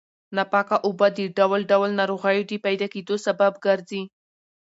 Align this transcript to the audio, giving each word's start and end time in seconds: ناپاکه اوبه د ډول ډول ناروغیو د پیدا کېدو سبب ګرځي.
ناپاکه 0.35 0.77
اوبه 0.87 1.07
د 1.17 1.19
ډول 1.37 1.61
ډول 1.71 1.89
ناروغیو 1.99 2.47
د 2.51 2.53
پیدا 2.65 2.87
کېدو 2.93 3.15
سبب 3.25 3.53
ګرځي. 3.65 4.03